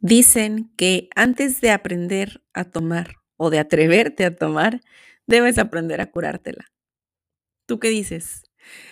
[0.00, 4.80] Dicen que antes de aprender a tomar o de atreverte a tomar,
[5.26, 6.66] debes aprender a curártela.
[7.66, 8.44] ¿Tú qué dices?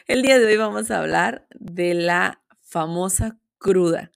[0.08, 4.10] El día de hoy vamos a hablar de la famosa cruda.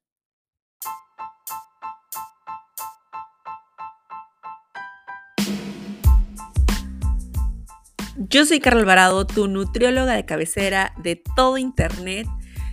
[8.16, 12.26] Yo soy Carla Alvarado, tu nutrióloga de cabecera de todo Internet.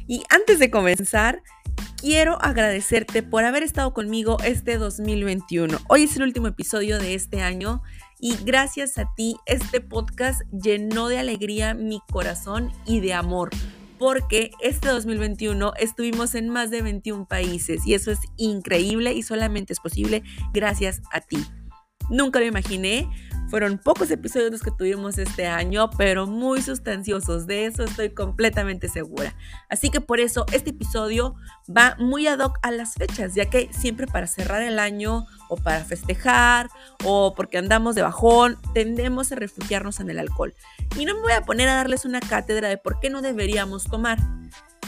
[0.07, 1.43] Y antes de comenzar,
[1.97, 5.79] quiero agradecerte por haber estado conmigo este 2021.
[5.89, 7.81] Hoy es el último episodio de este año
[8.19, 13.49] y gracias a ti este podcast llenó de alegría mi corazón y de amor.
[13.97, 19.73] Porque este 2021 estuvimos en más de 21 países y eso es increíble y solamente
[19.73, 20.21] es posible
[20.53, 21.43] gracias a ti.
[22.09, 23.09] Nunca lo imaginé,
[23.49, 28.89] fueron pocos episodios los que tuvimos este año, pero muy sustanciosos, de eso estoy completamente
[28.89, 29.33] segura.
[29.69, 31.35] Así que por eso este episodio
[31.75, 35.57] va muy ad hoc a las fechas, ya que siempre para cerrar el año o
[35.57, 36.69] para festejar
[37.03, 40.53] o porque andamos de bajón, tendemos a refugiarnos en el alcohol.
[40.97, 43.85] Y no me voy a poner a darles una cátedra de por qué no deberíamos
[43.85, 44.19] tomar.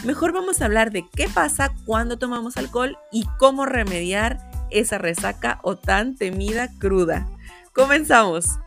[0.04, 4.38] Mejor vamos a hablar de qué pasa cuando tomamos alcohol y cómo remediar
[4.70, 7.28] esa resaca o tan temida cruda.
[7.72, 8.58] Comenzamos.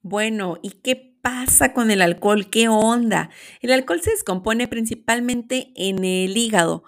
[0.00, 2.50] Bueno, ¿y qué pasa con el alcohol?
[2.50, 3.30] ¿Qué onda?
[3.60, 6.84] El alcohol se descompone principalmente en el hígado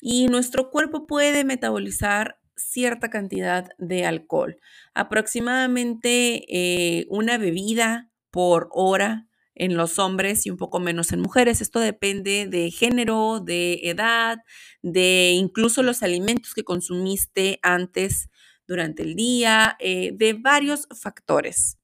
[0.00, 4.58] y nuestro cuerpo puede metabolizar cierta cantidad de alcohol,
[4.94, 9.27] aproximadamente eh, una bebida por hora
[9.58, 11.60] en los hombres y un poco menos en mujeres.
[11.60, 14.38] Esto depende de género, de edad,
[14.82, 18.28] de incluso los alimentos que consumiste antes
[18.66, 21.78] durante el día, eh, de varios factores.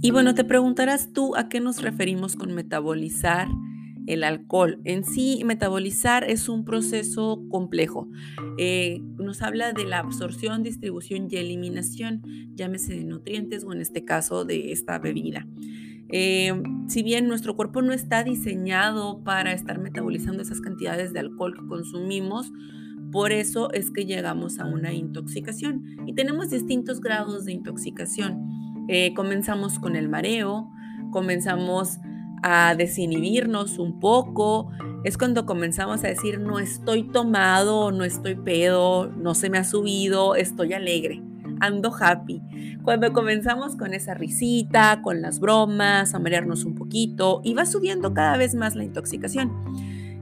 [0.00, 3.48] Y bueno, te preguntarás tú a qué nos referimos con metabolizar
[4.06, 4.80] el alcohol.
[4.84, 8.08] En sí, metabolizar es un proceso complejo.
[8.58, 12.22] Eh, nos habla de la absorción, distribución y eliminación,
[12.54, 15.46] llámese de nutrientes o en este caso de esta bebida.
[16.10, 16.52] Eh,
[16.86, 21.66] si bien nuestro cuerpo no está diseñado para estar metabolizando esas cantidades de alcohol que
[21.66, 22.52] consumimos,
[23.10, 28.84] por eso es que llegamos a una intoxicación y tenemos distintos grados de intoxicación.
[28.88, 30.70] Eh, comenzamos con el mareo,
[31.10, 32.00] comenzamos
[32.46, 34.70] a desinhibirnos un poco.
[35.02, 39.64] Es cuando comenzamos a decir, no estoy tomado, no estoy pedo, no se me ha
[39.64, 41.22] subido, estoy alegre,
[41.60, 42.42] ando happy.
[42.82, 48.12] Cuando comenzamos con esa risita, con las bromas, a marearnos un poquito y va subiendo
[48.12, 49.50] cada vez más la intoxicación.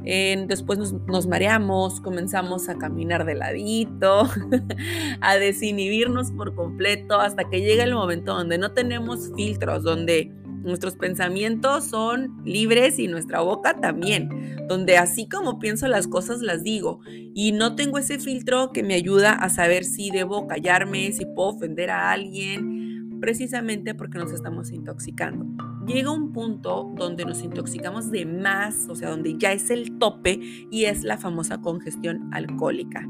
[0.04, 4.28] después nos, nos, mareamos, comenzamos a caminar de ladito,
[5.20, 10.96] a desinhibirnos por completo hasta que llega el momento donde no tenemos filtros, donde Nuestros
[10.96, 17.00] pensamientos son libres y nuestra boca también, donde así como pienso las cosas las digo
[17.34, 21.50] y no tengo ese filtro que me ayuda a saber si debo callarme, si puedo
[21.50, 25.46] ofender a alguien, precisamente porque nos estamos intoxicando.
[25.86, 30.40] Llega un punto donde nos intoxicamos de más, o sea, donde ya es el tope
[30.70, 33.08] y es la famosa congestión alcohólica.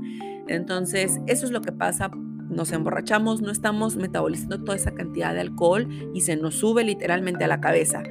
[0.49, 2.11] Entonces, eso es lo que pasa
[2.53, 7.45] nos emborrachamos, no estamos metabolizando toda esa cantidad de alcohol y se nos sube literalmente
[7.45, 8.03] a la cabeza.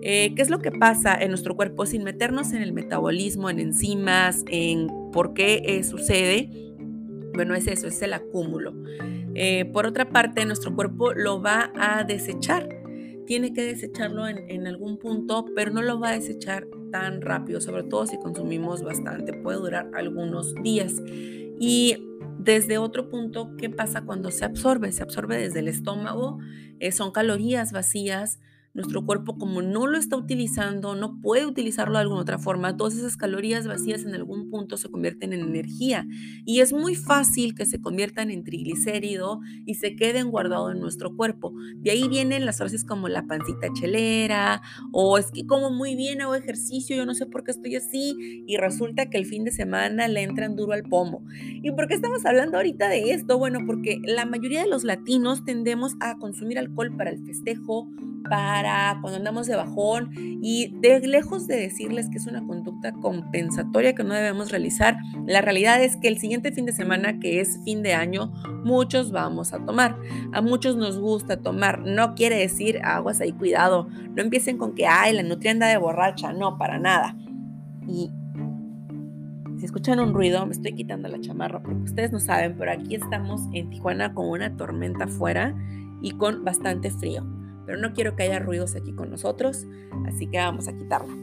[0.00, 3.58] Eh, ¿Qué es lo que pasa en nuestro cuerpo sin meternos en el metabolismo, en
[3.58, 6.50] enzimas, en por qué eh, sucede?
[7.34, 8.74] Bueno, es eso, es el acúmulo.
[9.34, 12.68] Eh, por otra parte, nuestro cuerpo lo va a desechar.
[13.26, 17.60] Tiene que desecharlo en, en algún punto, pero no lo va a desechar tan rápido,
[17.60, 19.32] sobre todo si consumimos bastante.
[19.34, 20.94] Puede durar algunos días.
[21.60, 21.96] Y
[22.52, 24.90] desde otro punto, ¿qué pasa cuando se absorbe?
[24.90, 26.38] Se absorbe desde el estómago,
[26.80, 28.40] eh, son calorías vacías,
[28.78, 32.94] nuestro cuerpo como no lo está utilizando, no puede utilizarlo de alguna otra forma, todas
[32.94, 36.06] esas calorías vacías en algún punto se convierten en energía
[36.44, 41.16] y es muy fácil que se conviertan en triglicérido y se queden guardados en nuestro
[41.16, 41.52] cuerpo.
[41.74, 46.22] De ahí vienen las frases como la pancita chelera o es que como muy bien
[46.22, 49.50] hago ejercicio, yo no sé por qué estoy así y resulta que el fin de
[49.50, 51.24] semana le entran duro al pomo.
[51.64, 53.38] ¿Y por qué estamos hablando ahorita de esto?
[53.38, 57.88] Bueno, porque la mayoría de los latinos tendemos a consumir alcohol para el festejo,
[58.28, 63.94] para cuando andamos de bajón y de lejos de decirles que es una conducta compensatoria
[63.94, 67.60] que no debemos realizar, la realidad es que el siguiente fin de semana, que es
[67.64, 68.32] fin de año,
[68.64, 69.96] muchos vamos a tomar.
[70.32, 71.80] A muchos nos gusta tomar.
[71.80, 73.88] No quiere decir aguas ahí, cuidado.
[74.14, 76.32] No empiecen con que, ay, la nutrienda de borracha.
[76.32, 77.16] No, para nada.
[77.86, 78.10] Y
[79.58, 82.94] si escuchan un ruido, me estoy quitando la chamarra porque ustedes no saben, pero aquí
[82.94, 85.54] estamos en Tijuana con una tormenta afuera
[86.00, 87.37] y con bastante frío
[87.68, 89.66] pero no quiero que haya ruidos aquí con nosotros,
[90.06, 91.14] así que vamos a quitarla.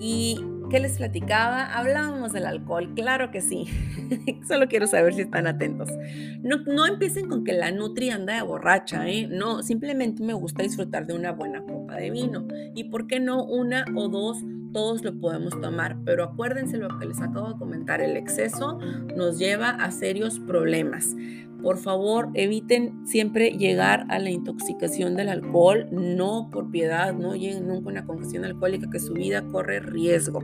[0.00, 0.42] Y
[0.72, 1.66] ¿Qué les platicaba?
[1.66, 3.66] Hablábamos del alcohol, claro que sí.
[4.48, 5.90] Solo quiero saber si están atentos.
[6.42, 9.28] No, no empiecen con que la Nutri anda de borracha, ¿eh?
[9.30, 12.48] No, simplemente me gusta disfrutar de una buena copa de vino.
[12.74, 14.38] Y por qué no una o dos,
[14.72, 15.98] todos lo podemos tomar.
[16.06, 18.78] Pero acuérdense lo que les acabo de comentar, el exceso
[19.14, 21.14] nos lleva a serios problemas.
[21.62, 27.68] Por favor, eviten siempre llegar a la intoxicación del alcohol, no por piedad, no lleguen
[27.68, 30.40] nunca a una congestión alcohólica que su vida corre riesgo.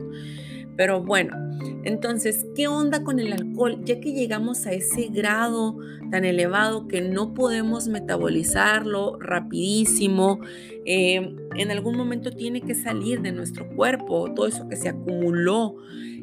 [0.79, 1.35] Pero bueno,
[1.83, 3.81] entonces, ¿qué onda con el alcohol?
[3.83, 5.77] Ya que llegamos a ese grado
[6.09, 10.39] tan elevado que no podemos metabolizarlo rapidísimo,
[10.85, 15.75] eh, en algún momento tiene que salir de nuestro cuerpo todo eso que se acumuló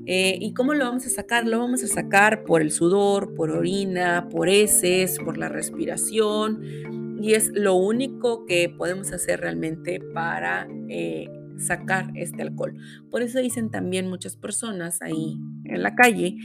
[0.07, 1.47] eh, ¿Y cómo lo vamos a sacar?
[1.47, 6.63] Lo vamos a sacar por el sudor, por orina, por heces, por la respiración.
[7.21, 12.75] Y es lo único que podemos hacer realmente para eh, sacar este alcohol.
[13.11, 16.37] Por eso dicen también muchas personas ahí en la calle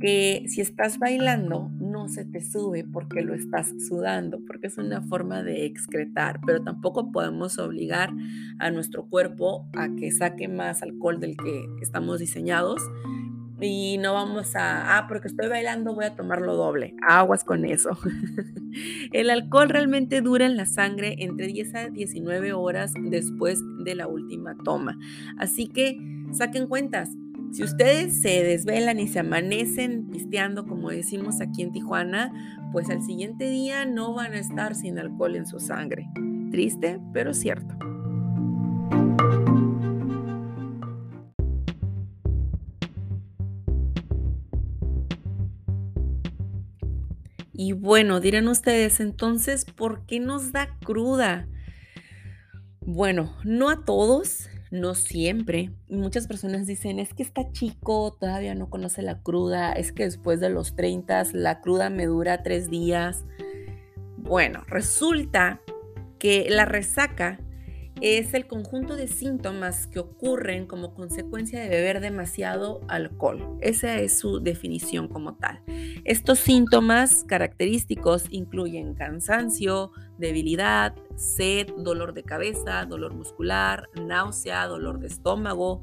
[0.00, 5.02] que si estás bailando no se te sube porque lo estás sudando, porque es una
[5.02, 8.10] forma de excretar, pero tampoco podemos obligar
[8.58, 12.82] a nuestro cuerpo a que saque más alcohol del que estamos diseñados
[13.60, 17.96] y no vamos a, ah, porque estoy bailando voy a tomarlo doble, aguas con eso.
[19.12, 24.06] El alcohol realmente dura en la sangre entre 10 a 19 horas después de la
[24.08, 24.98] última toma,
[25.38, 25.98] así que
[26.32, 27.10] saquen cuentas
[27.54, 32.32] si ustedes se desvelan y se amanecen pisteando, como decimos aquí en Tijuana,
[32.72, 36.08] pues al siguiente día no van a estar sin alcohol en su sangre.
[36.50, 37.93] Triste, pero cierto.
[47.66, 51.48] Y bueno, dirán ustedes entonces, ¿por qué nos da cruda?
[52.82, 55.70] Bueno, no a todos, no siempre.
[55.88, 60.40] Muchas personas dicen, es que está chico, todavía no conoce la cruda, es que después
[60.40, 63.24] de los 30 la cruda me dura tres días.
[64.18, 65.62] Bueno, resulta
[66.18, 67.40] que la resaca
[68.00, 73.56] es el conjunto de síntomas que ocurren como consecuencia de beber demasiado alcohol.
[73.60, 75.62] Esa es su definición como tal.
[76.04, 85.06] Estos síntomas característicos incluyen cansancio, debilidad, sed, dolor de cabeza, dolor muscular, náusea, dolor de
[85.06, 85.82] estómago,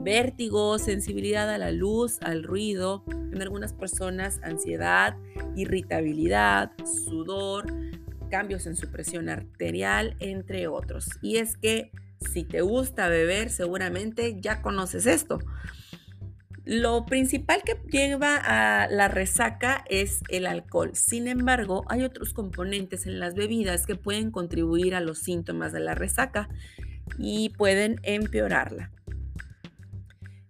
[0.00, 5.16] vértigo, sensibilidad a la luz, al ruido, en algunas personas ansiedad,
[5.56, 7.66] irritabilidad, sudor,
[8.32, 11.06] cambios en su presión arterial, entre otros.
[11.20, 11.92] Y es que
[12.32, 15.38] si te gusta beber, seguramente ya conoces esto.
[16.64, 20.92] Lo principal que lleva a la resaca es el alcohol.
[20.94, 25.80] Sin embargo, hay otros componentes en las bebidas que pueden contribuir a los síntomas de
[25.80, 26.48] la resaca
[27.18, 28.92] y pueden empeorarla.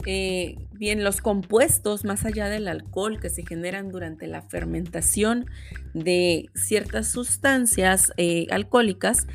[0.04, 5.46] Eh, bien, los compuestos, más allá del alcohol que se generan durante la fermentación
[5.94, 9.26] de ciertas sustancias eh, alcohólicas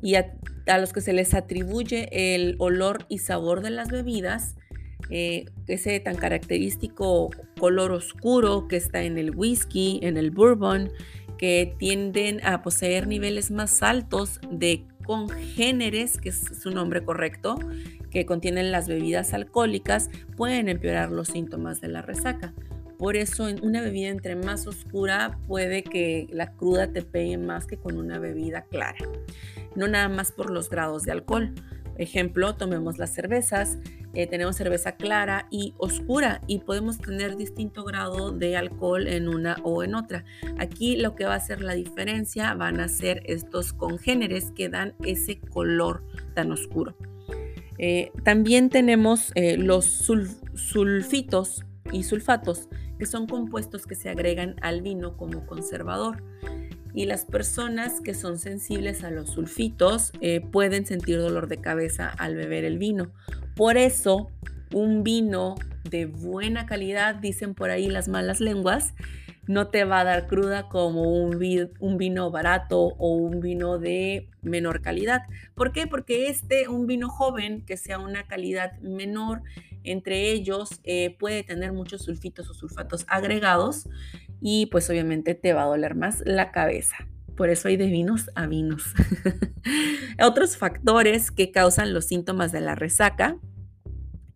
[0.00, 0.32] y a,
[0.78, 4.56] los que se les atribuye el olor y sabor de las bebidas,
[5.10, 7.30] eh, ese tan característico
[7.60, 10.90] color oscuro que está en el whisky, en el bourbon,
[11.38, 17.58] que tienden a poseer niveles más altos de congéneres, que es su nombre correcto,
[18.10, 22.52] que contienen las bebidas alcohólicas pueden empeorar los síntomas de la resaca.
[22.98, 27.76] Por eso una bebida entre más oscura puede que la cruda te pegue más que
[27.76, 28.98] con una bebida clara.
[29.74, 31.54] No nada más por los grados de alcohol.
[31.98, 33.78] Ejemplo, tomemos las cervezas.
[34.16, 39.58] Eh, tenemos cerveza clara y oscura y podemos tener distinto grado de alcohol en una
[39.62, 40.24] o en otra.
[40.56, 44.94] Aquí lo que va a hacer la diferencia van a ser estos congéneres que dan
[45.04, 46.02] ese color
[46.34, 46.96] tan oscuro.
[47.76, 54.80] Eh, también tenemos eh, los sulfitos y sulfatos, que son compuestos que se agregan al
[54.80, 56.24] vino como conservador.
[56.96, 62.08] Y las personas que son sensibles a los sulfitos eh, pueden sentir dolor de cabeza
[62.08, 63.12] al beber el vino.
[63.54, 64.30] Por eso,
[64.72, 65.56] un vino
[65.90, 68.94] de buena calidad, dicen por ahí las malas lenguas,
[69.46, 71.38] no te va a dar cruda como un,
[71.80, 75.20] un, vino barato o un vino de menor calidad.
[75.54, 75.86] ¿Por qué?
[75.86, 79.42] Porque este, un vino joven que sea una calidad menor,
[79.86, 83.88] entre ellos eh, puede tener muchos sulfitos o sulfatos agregados
[84.40, 86.96] y pues obviamente te va a doler más la cabeza.
[87.36, 88.94] Por eso hay de vinos a vinos.
[90.22, 93.38] Otros factores que causan los síntomas de la resaca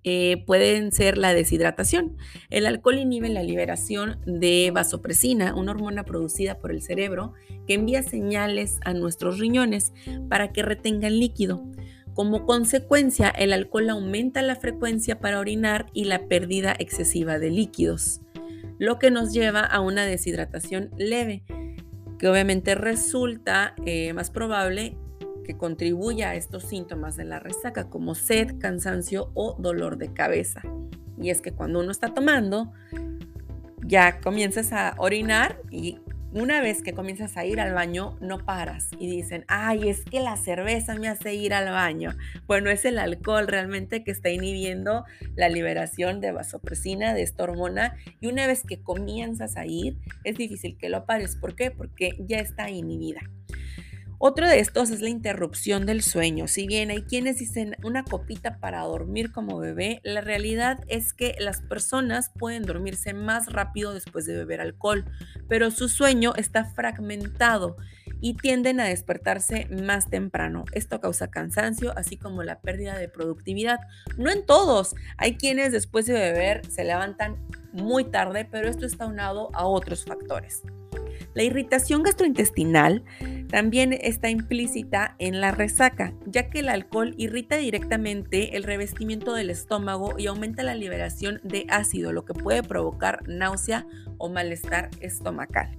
[0.02, 2.16] eh, pueden ser la deshidratación.
[2.48, 7.34] El alcohol inhibe la liberación de vasopresina, una hormona producida por el cerebro
[7.66, 9.92] que envía señales a nuestros riñones
[10.28, 11.62] para que retengan líquido.
[12.20, 18.20] Como consecuencia, el alcohol aumenta la frecuencia para orinar y la pérdida excesiva de líquidos,
[18.78, 21.44] lo que nos lleva a una deshidratación leve,
[22.18, 24.98] que obviamente resulta eh, más probable
[25.46, 30.60] que contribuya a estos síntomas de la resaca como sed, cansancio o dolor de cabeza.
[31.18, 32.70] Y es que cuando uno está tomando,
[33.82, 36.00] ya comienzas a orinar y
[36.32, 40.20] una vez que comienzas a ir al baño, no paras y dicen, ay, es que
[40.20, 42.16] la cerveza me hace ir al baño.
[42.46, 47.96] Bueno, es el alcohol realmente que está inhibiendo la liberación de vasopresina, de esta hormona,
[48.20, 51.36] y una vez que comienzas a ir, es difícil que lo pares.
[51.36, 51.70] ¿Por qué?
[51.70, 53.20] Porque ya está inhibida.
[54.22, 56.46] Otro de estos es la interrupción del sueño.
[56.46, 61.36] Si bien hay quienes dicen una copita para dormir como bebé, la realidad es que
[61.38, 65.06] las personas pueden dormirse más rápido después de beber alcohol,
[65.48, 67.78] pero su sueño está fragmentado
[68.20, 70.66] y tienden a despertarse más temprano.
[70.72, 73.78] Esto causa cansancio, así como la pérdida de productividad.
[74.18, 77.38] No en todos, hay quienes después de beber se levantan
[77.72, 80.60] muy tarde, pero esto está unado a otros factores.
[81.32, 83.04] La irritación gastrointestinal
[83.50, 89.50] también está implícita en la resaca, ya que el alcohol irrita directamente el revestimiento del
[89.50, 93.86] estómago y aumenta la liberación de ácido, lo que puede provocar náusea
[94.18, 95.74] o malestar estomacal.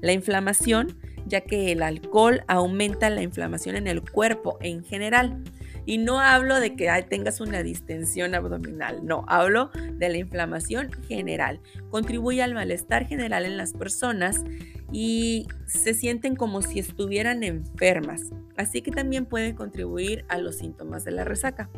[0.00, 0.96] La inflamación,
[1.26, 5.42] ya que el alcohol aumenta la inflamación en el cuerpo en general.
[5.86, 11.60] Y no hablo de que tengas una distensión abdominal, no, hablo de la inflamación general.
[11.90, 14.44] Contribuye al malestar general en las personas
[14.92, 18.22] y se sienten como si estuvieran enfermas,
[18.56, 21.68] así que también puede contribuir a los síntomas de la resaca.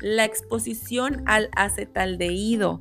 [0.00, 2.80] La exposición al acetaldehído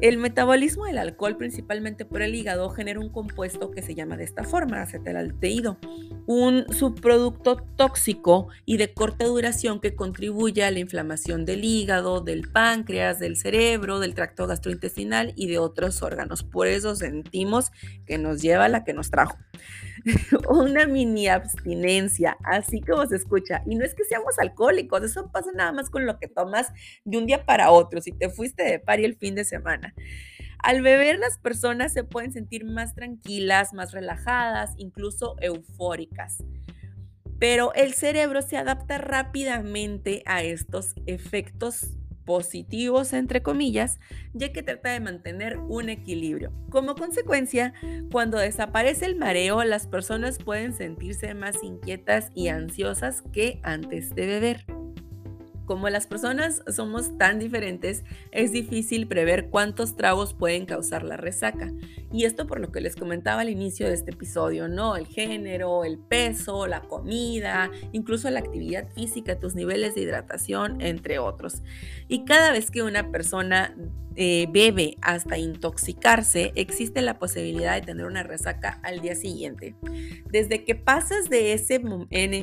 [0.00, 4.24] el metabolismo del alcohol, principalmente por el hígado, genera un compuesto que se llama de
[4.24, 5.78] esta forma, acetalaldehído,
[6.26, 12.50] un subproducto tóxico y de corta duración que contribuye a la inflamación del hígado, del
[12.50, 16.42] páncreas, del cerebro, del tracto gastrointestinal y de otros órganos.
[16.42, 17.70] Por eso sentimos
[18.06, 19.38] que nos lleva a la que nos trajo.
[20.48, 23.62] una mini abstinencia, así como se escucha.
[23.66, 26.72] Y no es que seamos alcohólicos, eso pasa nada más con lo que tomas
[27.04, 29.94] de un día para otro, si te fuiste de pari el fin de semana.
[30.58, 36.42] Al beber las personas se pueden sentir más tranquilas, más relajadas, incluso eufóricas.
[37.38, 41.90] Pero el cerebro se adapta rápidamente a estos efectos
[42.26, 43.98] positivos, entre comillas,
[44.34, 46.52] ya que trata de mantener un equilibrio.
[46.68, 47.72] Como consecuencia,
[48.12, 54.26] cuando desaparece el mareo, las personas pueden sentirse más inquietas y ansiosas que antes de
[54.26, 54.75] beber.
[55.66, 61.72] Como las personas somos tan diferentes, es difícil prever cuántos tragos pueden causar la resaca.
[62.12, 64.96] Y esto por lo que les comentaba al inicio de este episodio, ¿no?
[64.96, 71.18] El género, el peso, la comida, incluso la actividad física, tus niveles de hidratación, entre
[71.18, 71.62] otros.
[72.06, 73.74] Y cada vez que una persona
[74.16, 79.74] eh, bebe hasta intoxicarse, existe la posibilidad de tener una resaca al día siguiente.
[80.30, 81.80] Desde que pasas de ese,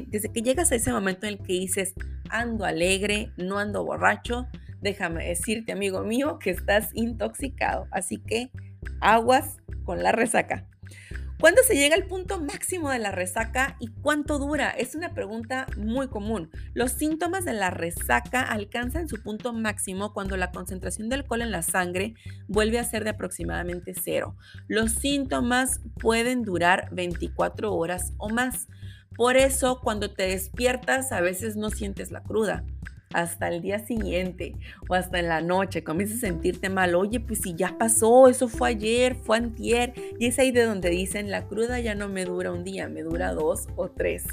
[0.07, 1.93] desde que llegas a ese momento en el que dices,
[2.29, 4.47] ando alegre, no ando borracho,
[4.81, 7.87] déjame decirte, amigo mío, que estás intoxicado.
[7.91, 8.51] Así que
[8.99, 10.67] aguas con la resaca.
[11.43, 14.69] ¿Cuándo se llega al punto máximo de la resaca y cuánto dura?
[14.69, 16.50] Es una pregunta muy común.
[16.73, 21.51] Los síntomas de la resaca alcanzan su punto máximo cuando la concentración de alcohol en
[21.51, 22.13] la sangre
[22.47, 24.38] vuelve a ser de aproximadamente cero.
[24.69, 28.69] Los síntomas pueden durar 24 horas o más.
[29.13, 32.63] Por eso, cuando te despiertas, a veces no sientes la cruda
[33.13, 34.55] hasta el día siguiente
[34.89, 38.48] o hasta en la noche comienzas a sentirte mal, oye, pues si ya pasó, eso
[38.48, 42.25] fue ayer, fue antier, y es ahí de donde dicen, la cruda ya no me
[42.25, 44.25] dura un día, me dura dos o tres.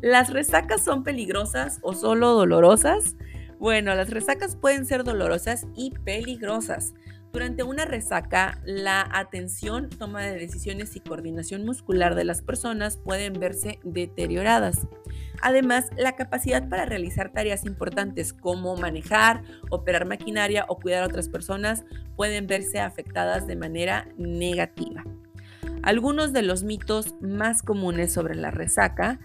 [0.00, 3.16] ¿Las resacas son peligrosas o solo dolorosas?
[3.58, 6.94] Bueno, las resacas pueden ser dolorosas y peligrosas.
[7.32, 13.32] Durante una resaca, la atención, toma de decisiones y coordinación muscular de las personas pueden
[13.32, 14.86] verse deterioradas.
[15.40, 21.30] Además, la capacidad para realizar tareas importantes como manejar, operar maquinaria o cuidar a otras
[21.30, 21.86] personas
[22.16, 25.02] pueden verse afectadas de manera negativa.
[25.82, 29.20] Algunos de los mitos más comunes sobre la resaca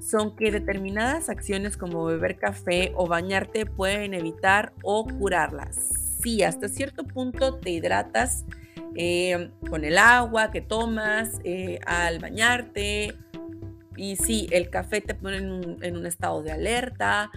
[0.00, 6.68] son que determinadas acciones como beber café o bañarte pueden evitar o curarlas sí, hasta
[6.68, 8.44] cierto punto te hidratas
[8.96, 13.14] eh, con el agua que tomas eh, al bañarte.
[13.96, 15.50] Y sí, el café te pone en
[15.96, 17.30] un, estado de alerta.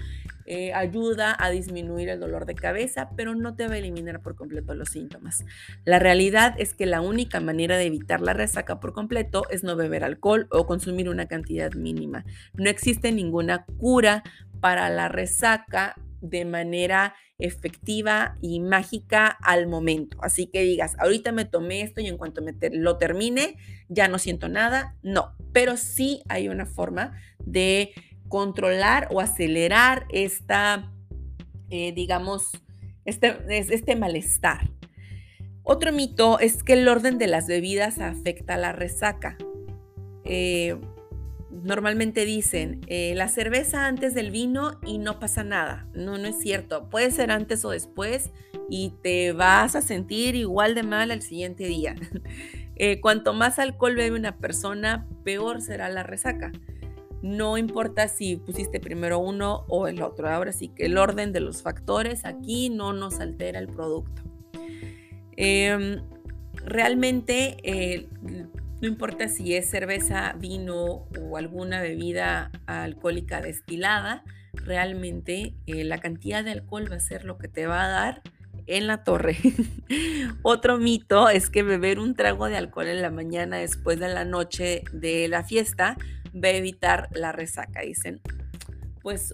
[0.46, 4.36] eh, ayuda a disminuir el dolor de cabeza, pero no te va a eliminar por
[4.36, 5.46] completo los síntomas.
[5.86, 9.78] La realidad es que la única manera de evitar la resaca por completo es no
[9.78, 12.26] beber alcohol o consumir una cantidad mínima.
[12.56, 14.22] No existe ninguna cura
[14.60, 20.18] para la resaca de manera efectiva y mágica al momento.
[20.22, 23.58] Así que digas, ahorita me tomé esto y en cuanto lo termine,
[23.90, 24.96] ya no siento nada.
[25.04, 27.92] No, pero sí hay una forma de
[28.30, 30.90] controlar o acelerar esta,
[31.70, 32.50] eh, digamos,
[33.04, 34.72] este, este malestar.
[35.64, 39.38] Otro mito es que el orden de las bebidas afecta a la resaca.
[40.24, 40.78] Eh,
[41.62, 45.88] normalmente dicen eh, la cerveza antes del vino y no pasa nada.
[45.94, 46.90] No, no es cierto.
[46.90, 48.32] Puede ser antes o después
[48.70, 51.96] y te vas a sentir igual de mal al siguiente día.
[53.02, 56.52] cuanto más alcohol bebe una persona, peor será la resaca.
[57.24, 60.30] No importa si pusiste primero uno o el otro.
[60.30, 64.22] Ahora sí que el orden de los factores aquí no nos altera el producto.
[65.38, 66.02] Em,
[66.66, 68.08] realmente eh,
[68.84, 76.44] no importa si es cerveza, vino o alguna bebida alcohólica destilada, realmente eh, la cantidad
[76.44, 78.22] de alcohol va a ser lo que te va a dar
[78.68, 79.38] en la torre.
[80.42, 84.26] Otro mito es que beber un trago de alcohol en la mañana después de la
[84.26, 85.96] noche de la fiesta
[86.36, 88.20] va a evitar la resaca, dicen.
[89.02, 89.34] Pues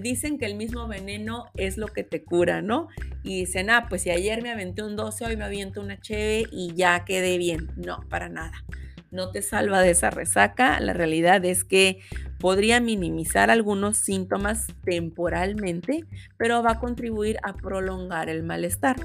[0.00, 2.88] dicen que el mismo veneno es lo que te cura, ¿no?
[3.22, 6.48] Y dicen, ah, pues si ayer me aventé un 12, hoy me aviento una cheve
[6.50, 7.68] y ya quedé bien.
[7.76, 8.64] No, para nada.
[9.10, 10.78] No te salva de esa resaca.
[10.80, 12.00] La realidad es que
[12.38, 16.04] podría minimizar algunos síntomas temporalmente,
[16.36, 18.96] pero va a contribuir a prolongar el malestar.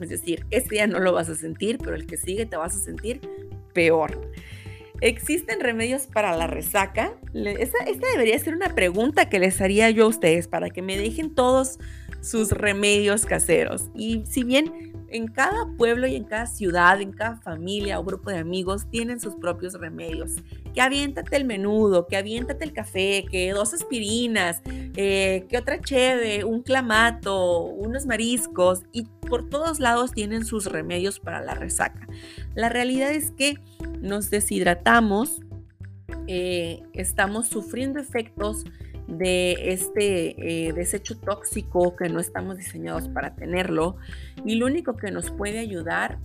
[0.00, 2.74] Es decir, este día no lo vas a sentir, pero el que sigue te vas
[2.74, 3.20] a sentir
[3.72, 4.30] peor.
[5.00, 7.14] ¿Existen remedios para la resaca?
[7.34, 11.34] Esta, debería ser una pregunta que les haría yo a ustedes para que me dejen
[11.34, 11.78] todos
[12.20, 13.90] sus remedios caseros.
[13.96, 18.30] Y si bien en cada pueblo y en cada ciudad, en cada familia o grupo
[18.30, 20.36] de amigos tienen sus propios remedios.
[20.74, 24.62] Que aviéntate el menudo, que aviéntate el café, que dos aspirinas,
[24.96, 31.20] eh, que otra cheve, un clamato, unos mariscos y por todos lados tienen sus remedios
[31.20, 32.08] para la resaca.
[32.54, 33.58] La realidad es que
[34.00, 35.40] nos deshidratamos,
[36.26, 38.64] eh, estamos sufriendo efectos
[39.18, 43.96] de este eh, desecho tóxico que no estamos diseñados para tenerlo
[44.44, 46.18] y lo único que nos puede ayudar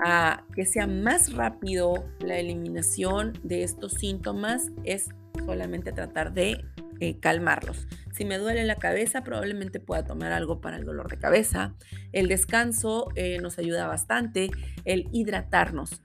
[0.00, 5.08] a que sea más rápido la eliminación de estos síntomas es
[5.44, 6.64] solamente tratar de
[7.00, 7.86] eh, calmarlos.
[8.12, 11.74] Si me duele la cabeza, probablemente pueda tomar algo para el dolor de cabeza.
[12.12, 14.50] El descanso eh, nos ayuda bastante,
[14.84, 16.02] el hidratarnos.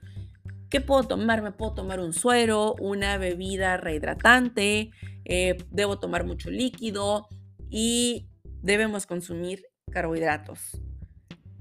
[0.74, 1.40] ¿Qué puedo tomar?
[1.40, 4.90] Me puedo tomar un suero, una bebida rehidratante,
[5.24, 7.28] eh, debo tomar mucho líquido
[7.70, 8.28] y
[8.60, 10.82] debemos consumir carbohidratos.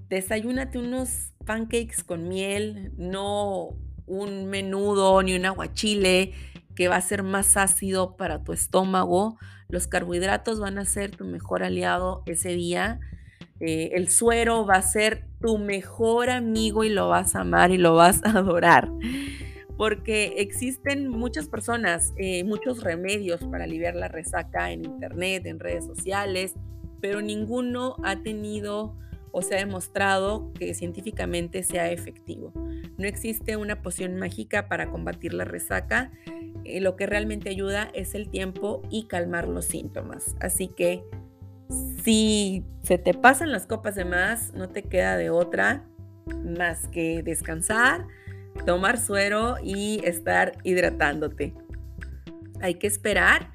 [0.09, 6.33] Desayúnate unos pancakes con miel, no un menudo ni un aguachile
[6.75, 9.37] que va a ser más ácido para tu estómago.
[9.69, 12.99] Los carbohidratos van a ser tu mejor aliado ese día.
[13.65, 17.77] Eh, el suero va a ser tu mejor amigo y lo vas a amar y
[17.77, 18.91] lo vas a adorar.
[19.77, 25.85] Porque existen muchas personas, eh, muchos remedios para aliviar la resaca en internet, en redes
[25.85, 26.55] sociales,
[26.99, 28.97] pero ninguno ha tenido
[29.31, 32.51] o se ha demostrado que científicamente sea efectivo.
[32.97, 36.11] No existe una poción mágica para combatir la resaca.
[36.65, 40.35] Eh, lo que realmente ayuda es el tiempo y calmar los síntomas.
[40.39, 41.03] Así que
[42.03, 45.85] si se te pasan las copas de más, no te queda de otra
[46.43, 48.05] más que descansar,
[48.65, 51.53] tomar suero y estar hidratándote.
[52.61, 53.51] Hay que esperar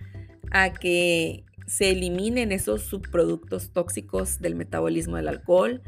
[0.50, 5.82] a que se eliminen esos subproductos tóxicos del metabolismo del alcohol.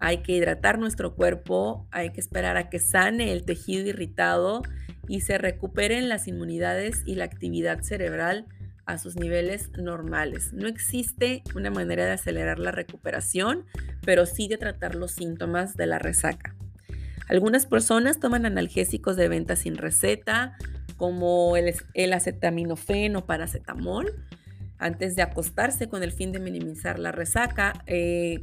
[0.00, 4.62] Hay que hidratar nuestro cuerpo, hay que esperar a que sane el tejido irritado
[5.06, 8.46] y se recuperen las inmunidades y la actividad cerebral
[8.88, 10.54] a sus niveles normales.
[10.54, 13.66] No existe una manera de acelerar la recuperación,
[14.04, 16.56] pero sí de tratar los síntomas de la resaca.
[17.28, 20.56] Algunas personas toman analgésicos de venta sin receta,
[20.96, 24.24] como el, el acetaminofén o paracetamol,
[24.78, 27.74] antes de acostarse con el fin de minimizar la resaca.
[27.86, 28.42] Eh,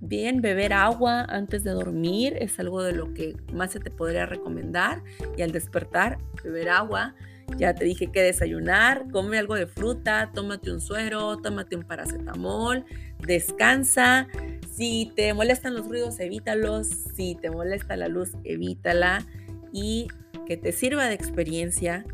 [0.00, 4.24] bien, beber agua antes de dormir es algo de lo que más se te podría
[4.24, 5.02] recomendar.
[5.36, 7.14] Y al despertar, beber agua.
[7.56, 12.84] Ya te dije que desayunar, come algo de fruta, tómate un suero, tómate un paracetamol,
[13.26, 14.28] descansa.
[14.74, 16.88] Si te molestan los ruidos, evítalos.
[17.14, 19.24] Si te molesta la luz, evítala.
[19.72, 20.08] Y
[20.46, 22.04] que te sirva de experiencia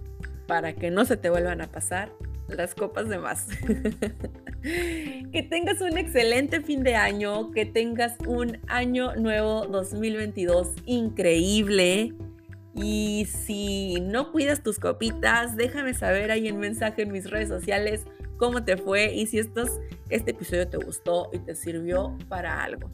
[0.47, 2.13] para que no se te vuelvan a pasar
[2.49, 3.47] las copas de más.
[4.63, 12.15] que tengas un excelente fin de año, que tengas un año nuevo 2022 increíble.
[12.75, 18.05] Y si no cuidas tus copitas, déjame saber ahí en mensaje en mis redes sociales
[18.39, 19.71] cómo te fue y si estos,
[20.09, 22.91] este episodio te gustó y te sirvió para algo.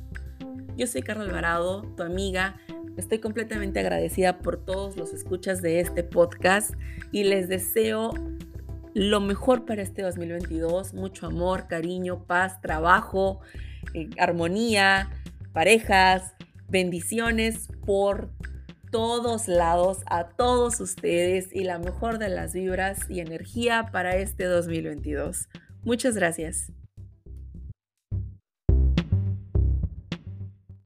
[0.76, 2.56] Yo soy Carla Alvarado, tu amiga.
[2.96, 6.72] Estoy completamente agradecida por todos los escuchas de este podcast
[7.12, 8.12] y les deseo
[8.94, 10.94] lo mejor para este 2022.
[10.94, 13.40] Mucho amor, cariño, paz, trabajo,
[13.94, 15.10] eh, armonía,
[15.52, 16.34] parejas,
[16.68, 18.30] bendiciones por
[18.90, 24.44] todos lados, a todos ustedes y la mejor de las vibras y energía para este
[24.44, 25.48] 2022.
[25.84, 26.72] Muchas gracias.